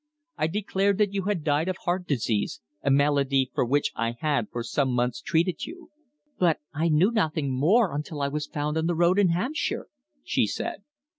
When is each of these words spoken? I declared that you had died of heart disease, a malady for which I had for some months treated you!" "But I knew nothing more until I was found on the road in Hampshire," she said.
I 0.35 0.47
declared 0.47 0.97
that 0.97 1.13
you 1.13 1.25
had 1.25 1.43
died 1.43 1.67
of 1.69 1.77
heart 1.83 2.07
disease, 2.07 2.59
a 2.81 2.89
malady 2.89 3.51
for 3.53 3.63
which 3.63 3.91
I 3.95 4.15
had 4.19 4.49
for 4.49 4.63
some 4.63 4.91
months 4.95 5.21
treated 5.21 5.67
you!" 5.67 5.91
"But 6.39 6.57
I 6.73 6.89
knew 6.89 7.11
nothing 7.11 7.51
more 7.53 7.93
until 7.95 8.19
I 8.19 8.27
was 8.27 8.47
found 8.47 8.79
on 8.79 8.87
the 8.87 8.95
road 8.95 9.19
in 9.19 9.27
Hampshire," 9.29 9.89
she 10.23 10.47
said. 10.47 10.83